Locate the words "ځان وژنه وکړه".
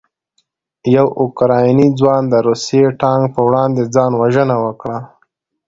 3.95-4.97